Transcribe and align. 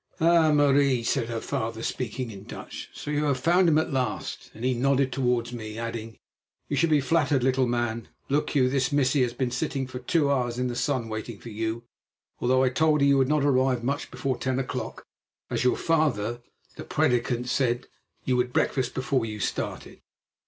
"Ah, 0.19 0.51
Marie," 0.51 1.03
said 1.03 1.29
her 1.29 1.39
father, 1.39 1.83
speaking 1.83 2.31
in 2.31 2.41
Dutch, 2.45 2.89
"so 2.91 3.11
you 3.11 3.25
have 3.25 3.37
found 3.39 3.69
him 3.69 3.77
at 3.77 3.93
last," 3.93 4.49
and 4.55 4.65
he 4.65 4.73
nodded 4.73 5.11
towards 5.11 5.53
me, 5.53 5.77
adding: 5.77 6.17
"You 6.67 6.75
should 6.75 6.89
be 6.89 6.99
flattered, 6.99 7.43
little 7.43 7.67
man. 7.67 8.07
Look 8.27 8.55
you, 8.55 8.67
this 8.67 8.91
missie 8.91 9.21
has 9.21 9.35
been 9.35 9.51
sitting 9.51 9.85
for 9.85 9.99
two 9.99 10.31
hours 10.31 10.57
in 10.57 10.69
the 10.69 10.75
sun 10.75 11.07
waiting 11.07 11.37
for 11.37 11.49
you, 11.49 11.83
although 12.39 12.63
I 12.63 12.69
told 12.69 13.01
her 13.01 13.05
you 13.05 13.19
would 13.19 13.27
not 13.29 13.45
arrive 13.45 13.83
much 13.83 14.09
before 14.09 14.39
ten 14.39 14.57
o'clock, 14.57 15.05
as 15.51 15.63
your 15.63 15.77
father 15.77 16.41
the 16.77 16.83
prédicant 16.83 17.47
said 17.47 17.85
you 18.23 18.35
would 18.37 18.51
breakfast 18.51 18.95
before 18.95 19.27
you 19.27 19.39
started. 19.39 20.01